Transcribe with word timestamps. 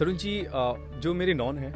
तरुण 0.00 0.16
जी 0.16 0.30
जो 1.00 1.12
मेरे 1.14 1.32
नॉन 1.34 1.58
हैं 1.58 1.72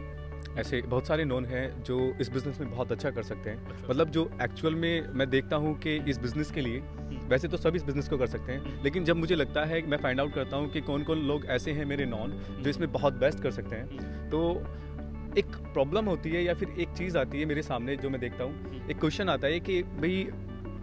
ऐसे 0.59 0.81
बहुत 0.83 1.07
सारे 1.07 1.25
नॉन 1.25 1.45
हैं 1.45 1.83
जो 1.85 1.97
इस 2.21 2.29
बिज़नेस 2.33 2.61
में 2.61 2.71
बहुत 2.71 2.93
अच्छा 2.93 3.11
कर 3.11 3.23
सकते 3.23 3.51
हैं। 3.51 3.57
अच्छा। 3.57 3.89
मतलब 3.89 4.11
जो 4.11 4.23
एक्चुअल 4.43 4.75
में 4.75 5.09
मैं 5.15 5.29
देखता 5.31 5.57
हूँ 5.57 5.75
कि 5.79 5.97
इस 6.11 6.19
बिज़नेस 6.19 6.51
के 6.51 6.61
लिए 6.61 6.81
वैसे 7.29 7.49
तो 7.49 7.57
सब 7.57 7.77
इस 7.77 7.85
बिज़नेस 7.85 8.09
को 8.09 8.19
कर 8.19 8.27
सकते 8.27 8.53
हैं 8.53 8.83
लेकिन 8.85 9.05
जब 9.05 9.17
मुझे 9.17 9.35
लगता 9.35 9.65
है 9.65 9.83
मैं 9.87 9.99
फाइंड 9.99 10.21
आउट 10.21 10.35
करता 10.35 10.57
हूँ 10.57 10.71
कि 10.71 10.81
कौन 10.81 11.03
कौन 11.03 11.27
लोग 11.29 11.47
ऐसे 11.47 11.73
हैं 11.73 11.85
मेरे 11.85 12.07
नॉन 12.07 12.39
जो 12.61 12.71
इसमें 12.71 12.91
बहुत 12.93 13.19
बेस्ट 13.19 13.43
कर 13.43 13.51
सकते 13.51 13.77
हैं 13.77 14.31
तो 14.31 14.43
एक 15.39 15.57
प्रॉब्लम 15.73 16.05
होती 16.05 16.31
है 16.31 16.45
या 16.45 16.55
फिर 16.55 16.75
एक 16.81 16.97
चीज़ 16.99 17.19
आती 17.19 17.41
है 17.41 17.45
मेरे 17.45 17.63
सामने 17.63 17.97
जो 17.97 18.11
मैं 18.11 18.21
देखता 18.21 18.45
हूँ। 18.45 18.89
एक 18.91 19.01
क्वेश्चन 19.01 19.29
आता 19.29 19.47
है 19.47 19.61
कि 19.61 19.83
भाई 19.83 20.27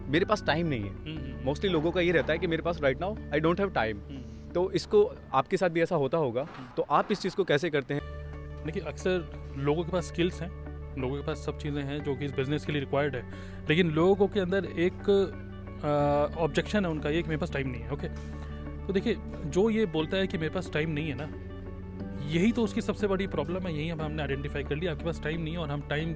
मेरे 0.08 0.24
पास 0.24 0.44
टाइम 0.46 0.66
नहीं 0.66 0.82
है। 0.82 1.44
मोस्टली 1.44 1.70
लोगों 1.70 1.90
का 1.90 2.00
ये 2.00 2.12
रहता 2.12 2.32
है 2.32 2.38
कि 2.38 2.46
मेरे 2.46 2.62
पास 2.62 2.82
right 2.82 3.00
now 3.00 3.16
I 3.32 3.40
don't 3.40 3.60
have 3.60 3.70
time 3.70 4.00
तो 4.54 4.70
इसको 4.72 5.04
आपके 5.32 5.56
साथ 5.56 5.70
भी 5.70 5.82
ऐसा 5.82 5.96
होता 5.96 6.18
होगा। 6.18 6.46
तो 6.76 6.86
आप 6.90 7.12
इस 7.12 7.20
चीज़ 7.20 7.36
को 7.36 7.44
कैसे 7.44 7.70
करते 7.70 7.94
हैं? 7.94 8.64
देखिए, 8.64 8.82
अक्सर 8.82 9.54
लोगों 9.58 9.84
के 9.84 9.92
पास 9.92 10.08
स्किल्स 10.08 10.40
हैं, 10.42 10.50
लोगों 10.98 11.16
के 11.16 11.26
पास 11.26 11.44
सब 11.46 11.58
चीज़ें 11.58 11.82
हैं 11.82 12.02
जो 12.04 12.14
कि 12.14 12.24
इस 12.24 12.32
बिज़नेस 12.32 12.66
के 12.66 12.72
लिए 12.72 12.80
रिक्वायर्ड 12.80 13.16
है। 13.16 13.22
लेकिन 13.68 13.90
लोगों 13.92 14.28
के 14.28 14.40
अंदर 14.40 14.64
एक 14.64 15.08
ऑब्जेक्शन 16.38 16.84
है 16.84 16.90
उनका, 16.90 17.10
ये 17.10 17.22
कि 17.22 17.28
मेरे 17.28 17.40
पास 17.40 17.52
टाइम 17.52 17.68
नहीं 17.68 17.82
है 17.82 17.90
ओके 17.90 18.08
तो 18.86 18.92
देखिए, 18.92 19.16
जो 19.46 19.68
ये 19.70 19.86
बोलता 19.88 20.16
है 20.16 20.26
कि 20.26 20.38
मेरे 20.38 20.50
पास 20.50 20.70
टाइम 20.72 20.90
नहीं 20.90 21.08
है 21.08 21.14
ना, 21.16 21.28
यही 22.30 22.52
तो 22.52 22.62
उसकी 22.64 22.80
सबसे 22.80 23.06
बड़ी 23.06 23.26
प्रॉब्लम 23.28 23.66
है, 23.66 23.74
यही 23.74 23.88
हम 23.88 24.02
हमने 24.02 24.22
आइडेंटिफाई 24.22 24.62
कर 24.62 24.76
लिया, 24.76 24.92
आपके 24.92 25.04
पास 25.04 25.20
टाइम 25.24 25.40
नहीं 25.40 25.54
है 25.54 25.60
और 25.60 25.70
हम 25.70 25.80
टाइम 25.90 26.14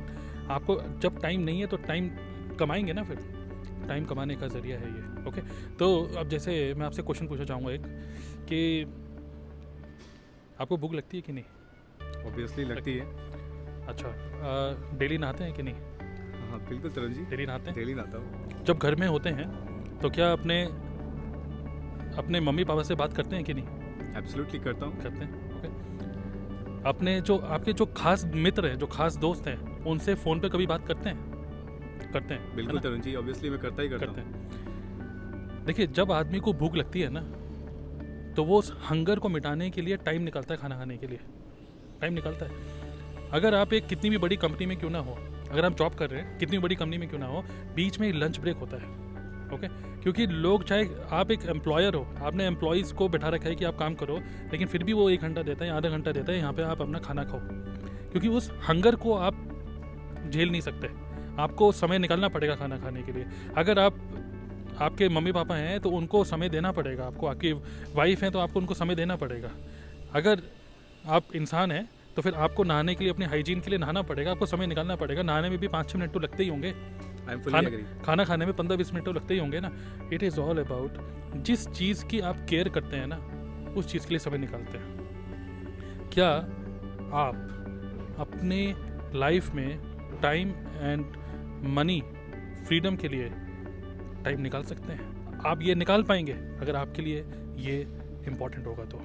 आपको 0.50 0.77
जब 1.00 1.20
टाइम 1.22 1.41
नहीं 1.41 1.60
है 1.60 1.66
तो 1.66 1.77
टाइम 1.86 2.10
कमाएँगे 2.58 2.92
ना 2.92 3.02
फिर। 3.02 3.35
टाइम 3.88 4.04
कमाने 4.04 4.34
का 4.36 4.46
ज़रिया 4.48 4.78
है 4.78 4.88
ये 4.88 5.24
ओके 5.28 5.40
तो 5.76 5.88
अब 6.18 6.28
जैसे 6.28 6.52
मैं 6.76 6.86
आपसे 6.86 7.02
क्वेश्चन 7.02 7.26
पूछना 7.26 7.44
चाहूँगा 7.44 7.72
एक 7.72 7.86
कि 8.48 8.60
आपको 10.60 10.76
भूख 10.76 10.94
लगती 10.94 11.16
है 11.16 11.22
कि 11.22 11.32
नहीं? 11.32 11.44
ऑब्वियसली 12.26 12.64
लगती 12.64 12.94
है। 12.94 13.04
अच्छा 13.86 14.08
डेली 14.98 15.18
नहाते 15.18 15.44
हैं 15.44 15.52
कि 15.52 15.62
नहीं? 15.62 15.74
हाँ 16.50 16.58
बिल्कुल 16.68 16.91
तरुण 16.91 17.12
जी। 17.12 17.24
डेली 17.24 17.46
नहाते 17.46 17.70
हैं? 17.70 17.74
डेली 17.74 17.94
नाता 17.94 18.18
हूँ। 18.18 18.64
जब 18.64 18.78
घर 18.78 18.94
में 18.94 19.06
होते 19.08 19.30
हैं 19.30 19.98
तो 19.98 20.11
क्या 20.11 20.33
अपने 20.33 20.62
अपने 22.18 22.40
मम्मी 22.40 22.64
पापा 22.64 22.83
से 22.83 22.94
बात 22.94 23.12
करते 23.12 23.36
हैं 23.36 23.44
कि 23.44 23.55
नहीं? 23.55 23.64
एब्सोल्युटली 24.18 24.58
करता 24.61 24.86
हूँ। 24.86 25.02
करते 25.02 25.24
हैं 25.24 25.58
ओके 25.58 26.88
अपने 26.88 27.20
जो 27.20 27.36
आपके 27.38 27.72
जो 27.72 27.86
खास 27.96 28.24
मित्र 28.34 28.66
हैं 28.66 28.77
जो 28.78 28.86
खास 28.86 29.16
दोस्त 29.16 29.46
हैं 29.48 29.84
उनसे 29.84 30.14
फ़ोन 30.14 30.40
पे 30.40 30.48
कभी 30.48 30.66
बात 30.66 30.86
करते 30.86 31.08
हैं? 31.08 31.36
करते 32.17 32.34
हैं 32.34 32.55
बिल्कुल 32.56 32.81
तरुण 32.81 33.00
जी 33.00 33.14
ऑब्वियसली 33.14 33.50
मैं 33.50 33.59
करता 33.59 33.83
ही 33.83 33.89
करता 33.89 34.06
करते 34.06 34.20
हैं। 34.20 35.64
देखिए 35.67 35.86
जब 35.86 36.12
आदमी 36.12 36.39
को 36.39 36.53
भूख 36.55 36.75
लगती 36.75 37.00
है 37.00 37.08
ना 37.12 37.20
तो 38.36 38.45
वो 38.45 38.58
उस 38.58 38.73
हंगर 38.91 39.19
को 39.19 39.28
मिटाने 39.28 39.70
के 39.70 39.83
लिए 39.83 39.97
टाइम 40.06 40.23
निकालता 40.23 40.55
है 40.55 40.61
खाना 40.61 40.77
खाने 40.77 40.97
के 40.97 41.06
लिए। 41.06 41.19
टाइम 42.00 42.12
निकालता 42.12 42.47
है। 42.47 43.31
अगर 43.33 43.55
आप 43.55 43.73
एक 43.73 43.86
कितनी 43.86 44.11
भी 44.11 44.19
बड़ी 44.19 44.36
कंपनी 44.36 44.67
में 44.67 44.77
क्यों 44.77 44.91
ना 44.91 44.98
हो 44.98 45.17
अगर 45.50 45.64
आप 45.64 45.77
जॉब 45.77 45.95
कर 45.95 46.11
रहे 46.11 46.20
हैं 46.23 46.39
कितनी 46.39 46.58
बड़ी 46.58 46.75
कंपनी 46.75 46.98
में 46.98 47.08
क्यों 47.08 47.20
ना 47.20 47.27
हो 47.27 47.42
बीच 47.75 47.98
में 48.00 48.12
लंच 48.12 48.39
ब्रेक 48.41 48.56
होता 48.56 48.77
है 48.77 48.95
ओके 49.55 49.69
क्योंकि 50.03 50.27
लोग 50.27 50.64
चाहे 50.64 50.84
आप 51.11 51.30
एक 51.30 51.47
एम्प्लॉयर 51.48 51.95
हो 51.95 52.06
आपने 52.25 52.47
एम्प्लॉयज़ 52.47 52.92
को 52.95 53.08
बैठा 53.08 53.28
रखा 53.28 53.48
है 53.48 53.55
कि 53.55 53.64
आप 53.64 53.78
काम 53.78 53.95
करो 53.95 54.17
लेकिन 54.53 54.69
फिर 54.69 54.84
भी 54.84 54.92
वो 54.92 55.08
एक 55.11 55.20
घंटा 55.20 55.42
देता 55.42 55.64
है 55.64 55.70
आधा 55.70 55.89
घंटा 55.89 56.12
देता 56.12 56.33
है 56.33 56.39
यहाँ 56.39 56.53
पे 56.53 56.62
आप 56.62 56.80
अपना 56.83 56.98
खाना 56.98 57.25
खाओ। 57.25 57.41
क्योंकि 58.11 58.28
उस 58.28 58.51
हंगर 58.69 58.97
को 58.97 59.14
आप 59.19 59.34
झेल 60.30 60.51
नहीं 60.51 60.61
सकते। 60.61 60.89
आपको 61.39 61.70
समय 61.73 61.98
निकालना 61.98 62.29
पड़ेगा 62.29 62.55
खाना 62.55 62.79
खाने 62.79 63.03
के 63.03 63.12
लिए। 63.12 63.27
अगर 63.56 63.79
आप 63.79 63.98
आपके 64.81 65.09
मम्मी 65.09 65.33
पापा 65.33 65.55
हैं 65.55 65.81
तो 65.81 65.91
उनको 65.91 66.25
समय 66.25 66.48
देना 66.48 66.73
पड़ेगा 66.73 67.05
आपको। 67.05 67.27
आपकी 67.27 67.53
वाइफ 67.95 68.23
हैं 68.23 68.31
तो 68.33 68.39
आपको 68.39 68.61
उनको 68.61 68.75
समय 68.75 68.95
देना 68.95 69.17
पड़ेगा। 69.17 69.51
अगर 70.14 70.42
आप 71.09 71.34
इंसान 71.37 71.73
हैं 71.73 71.89
तो 72.17 72.23
फिर 72.23 72.34
आपको 72.37 72.64
नहाने 72.64 72.95
के 72.95 73.05
लिए 73.05 73.12
अपने 73.12 73.27
हाइजीन 73.27 73.61
के 73.61 73.70
लिए 73.70 73.79
नहाना 73.79 74.03
पड़ेगा। 74.03 74.31
आपको 74.31 74.47
समय 74.47 74.67
निकालना 74.67 74.97
पड़ेगा। 74.97 75.23
नहाने 75.23 75.51
में 75.51 75.59
भी 75.59 75.69
पाँच 75.69 75.91
छः 75.91 75.98
मिनट 75.98 76.12
तो 76.12 76.20
लगते 76.20 76.42
ही 76.42 76.48
होंगे। 76.48 76.73
खाना 77.27 77.70
खाना 78.05 78.25
खाने 78.25 78.47
में 78.47 78.55
पंद्रह 78.57 78.77
बीस 78.77 78.92
मिनट 78.95 79.05
तो 79.05 79.13
लगते 79.13 79.35
ही 79.35 79.41
होंगे 79.41 79.61
ना। 79.61 79.70
इट 80.13 80.23
इज़ 80.23 80.41
ऑल 80.41 80.58
अबाउट 80.58 81.42
जिस 81.45 81.67
चीज़ 81.69 82.05
की 82.05 82.20
आप 82.20 82.46
केयर 82.51 82.69
करते 82.69 82.96
हैं 82.96 83.07
ना 83.07 83.17
उस 83.77 83.86
चीज़ 83.86 84.02
के 84.02 84.11
लिए 84.11 84.19
समय 84.19 84.39
निकालते 84.39 84.79
हैं। 84.79 86.11
क्या 86.13 86.29
आप 87.17 88.17
अपने 88.19 88.75
लाइफ 89.14 89.55
में 89.55 89.79
टाइम 90.23 90.51
एंड 90.80 91.05
मनी, 91.62 92.02
फ्रीडम 92.67 92.96
के 92.96 93.08
लिए 93.08 93.30
टाइम 94.24 94.40
निकाल 94.40 94.62
सकते 94.62 94.92
हैं। 94.92 95.27
आप 95.46 95.62
ये 95.62 95.74
निकाल 95.74 96.02
पाएँगे 96.02 96.33
अगर 96.33 96.77
आपके 96.77 97.02
लिए 97.02 97.20
ये 97.56 97.80
इम्पोर्टेंट 98.27 98.67
होगा 98.67 98.84
तो। 98.84 99.00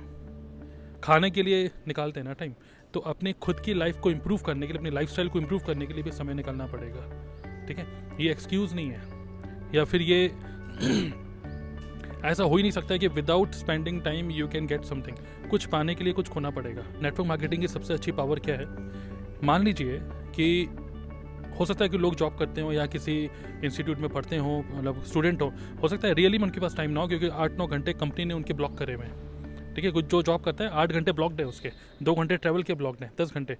खाने 1.03 1.31
के 1.31 1.44
लिए 1.44 1.72
निकालते 1.88 2.19
हैं 2.19 2.28
ना 2.28 2.34
टाइम 2.34 2.53
तो 2.94 3.00
अपने 3.00 3.34
खुद 3.34 3.59
की 3.59 3.73
लाइफ 3.73 3.97
को 3.97 4.11
इम्प्रूव 4.11 4.40
करने 4.40 4.67
के 4.67 4.73
लिए, 4.73 4.78
अपनी 4.78 4.90
लाइफ 4.90 5.16
को 5.19 5.40
इम्प्रूव 5.40 5.59
करने 5.59 5.85
के 5.85 5.94
लिए 5.94 6.03
भी 6.03 6.11
समय 6.11 6.34
निकालना 6.34 6.66
पड़ेगा। 6.66 7.09
ठीक 7.67 7.78
है? 7.78 7.88
ये 8.19 8.31
एक्सक्यूज़ 8.31 8.75
नहीं 8.75 8.90
है। 8.90 9.01
या 9.75 9.84
फिर 9.84 10.01
ये 10.01 10.35
ऐसा 12.25 12.44
हो 12.44 12.56
ही 12.56 12.63
नहीं 12.63 12.72
सकता 12.72 12.97
कि 12.97 13.07
without 13.07 13.51
spending 13.51 14.01
time 14.01 14.31
you 14.31 14.47
can 14.47 14.67
get 14.67 14.84
something 14.84 15.50
कुछ 15.50 15.66
पाने 15.66 15.95
के 15.95 16.03
लिए 16.03 16.13
कुछ 16.13 16.29
खोना 16.29 16.50
पड़ेगा। 16.50 16.84
नेटवर्क 17.01 17.28
मार्केटिंग 17.28 17.61
की 17.61 17.67
सबसे 17.67 17.94
अच्छी 17.94 18.11
पावर 18.11 18.40
क्या 18.40 18.56
है? 18.56 18.66
मान 19.44 19.63
लीजिए 19.63 20.00
कि 20.03 20.69
हो 21.61 21.66
सकता 21.66 21.85
है 21.85 21.89
कि 21.89 21.97
लोग 21.97 22.16
जॉब 22.16 22.38
करते 22.38 22.61
हो 22.61 22.72
या 22.73 22.85
किसी 22.85 23.13
इंस्टीट्यूट 23.63 23.97
में 23.97 24.09
पढ़ते 24.09 24.38
हो 24.38 24.57
मतलब 24.72 25.03
स्टूडेंट 25.03 25.41
हो 25.41 25.51
हो 25.81 25.88
सकता 25.88 26.07
है 26.07 26.13
रियली 26.13 26.38
में 26.38 26.45
उनके 26.45 26.59
पास 26.59 26.75
टाइम 26.75 26.91
ना 26.91 27.01
हो 27.01 27.07
क्योंकि 27.07 27.27
आठ 27.27 27.57
नौ 27.57 27.67
घंटे 27.67 27.94
कंपनी 27.94 28.25
ने 28.25 28.33
उनके 28.33 28.53
ब्लॉक 28.53 28.77
करे 28.77 28.94
हुए 28.94 29.05
हैं। 29.05 29.73
ठीक 29.75 29.85
है 29.85 29.91
कुछ 29.91 30.05
जो 30.05 30.22
जॉब 30.23 30.44
करता 30.44 30.63
है 30.63 30.69
आठ 30.73 30.91
घंटे 30.91 31.11
ब्लॉक्ड 31.11 31.41
है 31.41 31.45
उसके 31.47 31.72
दो 32.03 32.13
घंटे 32.16 32.38
ट्रैवल 32.38 32.63
के 32.63 32.73
ब्लॉक्ड 32.73 33.03
हैं 33.03 33.11
दस 33.22 33.33
घंटे। 33.35 33.57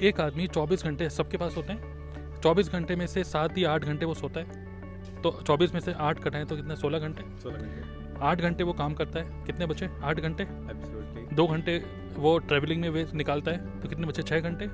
एक 0.00 0.20
आदमी 0.20 0.46
चौबीस 0.48 0.84
घंटे 0.84 1.08
सबके 1.10 1.36
पास 1.36 1.56
होते 1.56 1.72
हैं। 1.72 2.40
चौबीस 2.42 2.70
घंटे 2.70 2.96
में 2.96 3.06
से 3.06 3.24
सात 3.24 3.58
या 3.58 3.72
आठ 3.72 3.84
घंटे 3.84 4.06
वो 4.06 4.14
सोता 4.14 4.40
है। 4.40 5.22
तो 5.22 5.30
चौबीस 5.46 5.74
में 5.74 5.80
से 5.80 5.92
आठ 6.00 6.22
कटाएँ 6.22 6.44
तो 6.44 6.56
कितने 6.56 6.76
सोलह 6.76 6.98
घंटे? 6.98 7.24
सोलह 7.38 7.56
घंटे। 7.56 8.24
आठ 8.26 8.40
घंटे 8.40 8.64
वो 8.64 8.72
काम 8.72 8.94
करता 8.94 9.20
है। 9.20 9.44
कितने 9.46 9.66
बचे? 9.66 9.88
आठ 10.02 10.20
घंटे। 10.20 10.46
दो 11.34 11.46
घंटे 11.46 11.76
वो 12.16 12.38
ट्रैवलिंग 12.38 12.80
में 12.82 12.88
वे 12.90 13.06
निकालता 13.14 13.50
है 13.50 13.80
तो 13.80 13.88
कितने 13.88 14.06
बचे? 14.06 14.22
छः 14.22 14.40
घंटे। 14.40 14.66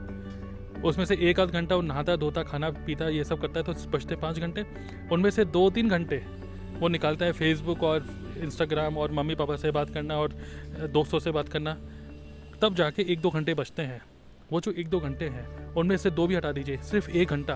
उसमें 0.84 1.04
से 1.04 1.16
एक 1.20 1.40
आध 1.40 1.50
घंटा 1.50 1.76
वो 1.76 1.82
नहाता, 1.82 2.16
धोता, 2.16 2.42
खाना, 2.42 2.70
पीता, 2.86 3.08
ये 3.08 3.24
सब 3.24 3.40
करता 3.40 3.60
है 3.60 3.64
तो 3.64 3.90
बचते 3.90 4.16
पाँच 4.16 4.38
घंटे। 4.38 4.64
उनमें 5.12 5.30
से 5.30 5.44
दो 5.46 5.68
तीन 5.70 5.88
घंटे 5.88 6.22
वो 6.78 6.88
निकालता 6.88 7.26
है 7.26 7.32
फेसबुक 7.32 7.82
और 7.82 8.06
इंस्टाग्राम 8.38 8.98
और 8.98 9.12
मम्मी 9.12 9.34
पापा 9.34 9.56
से 9.56 9.70
बात 9.70 9.90
करना 9.90 10.16
और 10.16 10.32
दोस्तों 10.92 11.18
से 11.18 11.30
बात 11.30 11.48
करना। 11.48 11.74
तब 12.62 12.74
जाके 12.74 13.02
एक 13.02 13.20
दो 13.20 13.30
घंटे 13.30 13.54
बचते 13.54 13.82
हैं। 13.82 14.00
वो 14.52 14.60
जो 14.60 14.72
एक 14.72 14.88
दो 14.88 15.00
घंटे 15.00 15.28
हैं, 15.28 15.74
उनमें 15.74 15.96
से 15.96 16.10
दो 16.10 16.26
भी 16.26 16.34
हटा 16.34 16.52
दीजिए, 16.52 16.76
सिर्फ़ 16.82 17.10
एक 17.10 17.28
घंटा। 17.28 17.54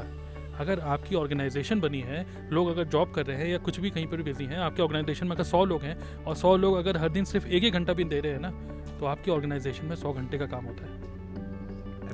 अगर 0.61 0.81
आपकी 0.81 1.15
ऑर्गेनाइजेशन 1.15 1.81
बनी 1.81 2.01
है, 2.01 2.25
लोग 2.51 2.69
अगर 2.69 2.85
जॉब 2.85 3.13
कर 3.13 3.27
रहे 3.27 3.37
हैं 3.37 3.47
या 3.49 3.59
कुछ 3.59 3.79
भी 3.81 3.91
कहीं 3.91 4.07
पर 4.07 4.23
बिज़ी 4.23 4.45
हैं, 4.45 4.59
आपके 4.59 4.83
ऑर्गेनाइजेशन 4.83 5.27
में 5.27 5.35
अगर 5.37 5.45
सौ 5.45 5.65
लोग 5.65 5.83
हैं 5.83 6.25
और 6.25 6.35
सौ 6.37 6.57
लोग 6.57 6.77
अगर 6.77 6.97
हर 6.97 7.09
दिन 7.09 7.25
सिर्फ़ 7.25 7.47
एक 7.47 7.65
एक 7.65 7.73
घंटा 7.73 7.93
भी 7.93 8.05
दे 8.05 8.21
रहे 8.21 8.33
हैं 8.33 8.41
ना 8.41 8.51
तो 9.01 9.07
आपकी 9.07 9.31
ऑर्गेनाइजेशन 9.31 9.87
में 9.87 9.97
सौ 9.97 10.13
घंटे 10.13 10.39
का 10.39 10.47
काम 10.47 10.65
होता 10.65 10.85
है। 10.85 11.10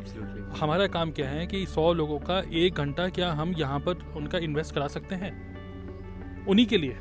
एब्सोल्युटली 0.06 0.58
हमारा 0.60 0.86
काम 0.88 1.10
क्या 1.10 1.28
है 1.28 1.46
कि 1.46 1.64
सौ 1.66 1.92
लोगों 1.92 2.18
का 2.20 2.38
एक 2.54 2.74
घंटा 2.74 3.08
क्या 3.08 3.30
हम 3.32 3.54
यहाँ 3.58 3.78
पर 3.80 4.04
उनका 4.16 4.38
इन्वेस्ट 4.38 4.74
करा 4.74 4.86
सकते 4.88 5.14
हैं? 5.14 5.32
उन्हीं 6.46 6.66
के 6.66 6.78
लिए। 6.78 6.96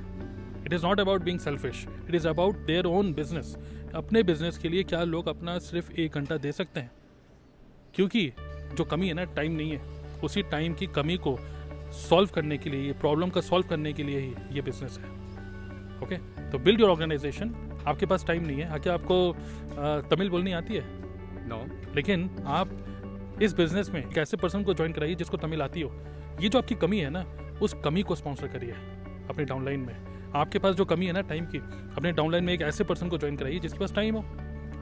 It 0.65 0.73
is 0.73 0.85
not 0.85 0.99
about 0.99 1.23
being 1.23 1.39
selfish 1.39 1.85
it 2.07 2.15
is 2.15 2.27
about 2.27 2.65
their 2.67 2.85
own 2.87 3.13
business 3.13 3.55
अपने 3.95 4.23
बिज़नेस 4.23 4.57
के 4.57 4.69
लिए 4.69 4.83
क्या 4.83 5.03
लोग 5.03 5.27
अपना 5.27 5.57
सिर्फ़ 5.59 5.91
एक 5.93 6.15
घंटा 6.15 6.37
दे 6.37 6.51
सकते 6.51 6.79
हैं? 6.79 6.91
क्योंकि 7.95 8.31
जो 8.73 8.83
कमी 8.83 9.07
है 9.07 9.13
ना 9.13 9.23
टाइम 9.35 9.51
नहीं 9.51 9.71
है। 9.71 9.81
उसी 10.23 10.41
टाइम 10.51 10.73
की 10.73 10.87
कमी 10.95 11.17
को 11.17 11.37
सॉल्व 11.99 12.29
करने 12.35 12.57
के 12.57 12.69
लिए 12.69 12.81
ये 12.81 12.93
प्रॉब्लम 13.01 13.29
का 13.29 13.41
सॉल्व 13.41 13.67
करने 13.67 13.93
के 13.93 14.03
लिए 14.03 14.19
ही 14.19 14.33
ये 14.51 14.61
बिज़नेस 14.61 14.97
है। 14.99 15.13
ओके 16.03 16.17
तो 16.51 16.59
बिल्ड 16.59 16.81
योर 16.81 16.89
ऑर्गेनाइजेशन 16.89 17.53
आपके 17.87 18.05
पास 18.05 18.25
टाइम 18.27 18.45
नहीं 18.45 18.61
है। 18.61 18.79
क्या 18.79 18.93
आपको 18.93 19.17
तमिल 20.09 20.29
बोलनी 20.29 20.51
आती 20.53 20.73
है? 20.73 20.83
No 21.47 21.55
no. 21.55 21.95
लेकिन 21.95 22.29
आप 22.47 22.69
इस 23.41 23.53
बिज़नेस 23.53 23.89
में 23.89 23.99
एक 24.01 24.17
ऐसे 24.17 24.37
पर्सन 24.37 24.63
को 24.63 24.73
ज्वाइन 24.73 24.93
कराइए 24.93 25.15
जिसको 25.15 25.37
तमिल 25.37 25.61
आती 25.61 25.81
हो। 25.81 25.91
ये 26.41 26.49
जो 26.49 26.59
आपकी 26.59 26.75
कमी 26.75 26.99
है 26.99 27.09
ना, 27.09 27.25
उस 27.61 27.75
कमी 27.85 28.03
को 28.03 28.15
स्पॉन्सर 28.15 28.47
करिए 28.47 28.71
अपने 29.29 29.45
डाउनलाइन 29.45 29.79
में। 29.79 30.31
आपके 30.35 30.59
पास 30.59 30.75
जो 30.75 30.85
कमी 30.85 31.05
है 31.05 31.13
ना 31.13 31.21
टाइम 31.21 31.45
की, 31.45 31.57
अपने 31.97 32.11
डाउनलाइन 32.11 32.43
में 32.43 32.53
एक 32.53 32.61
ऐसे 32.61 32.83
पर्सन 32.83 33.09
को 33.09 33.17
ज्वाइन 33.17 33.37
कराइए 33.37 33.59
जिसके 33.59 33.79
पास 33.79 33.93
टाइम 33.93 34.15
हो। 34.15 34.21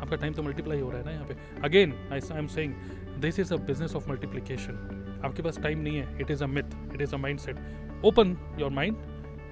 आपका 0.01 0.15
टाइम 0.15 0.33
तो 0.33 0.44
मल्टीप्लाई 0.44 0.79
हो 0.79 0.89
रहा 0.89 1.00
है 1.00 1.05
ना 1.05 1.11
यहाँ 1.11 1.25
पे। 1.25 1.35
Again 1.63 1.94
I 2.11 2.19
I 2.31 2.39
am 2.39 2.47
saying 2.47 2.73
this 3.21 3.39
is 3.39 3.53
a 3.53 3.57
business 3.57 3.95
of 3.95 4.09
multiplication 4.09 5.21
आपके 5.25 5.41
पास 5.41 5.59
टाइम 5.63 5.79
नहीं 5.79 5.97
है 5.97 6.21
it 6.21 6.31
is 6.31 6.44
a 6.44 6.47
myth 6.47 6.94
it 6.94 7.01
is 7.01 7.15
a 7.15 7.17
mindset 7.39 7.57
open 8.05 8.38
your 8.59 8.71
mind 8.71 8.97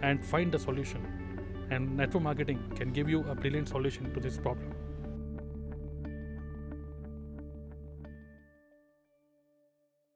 and 0.04 0.22
find 0.22 0.56
the 0.56 0.58
solution 0.58 1.70
and 1.72 1.90
network 1.90 2.24
marketing 2.24 2.60
can 2.78 2.92
give 2.92 3.10
you 3.10 3.22
a 3.22 3.34
brilliant 3.34 3.68
solution 3.68 4.12
to 4.14 4.22
this 4.22 4.38
problem 4.38 4.90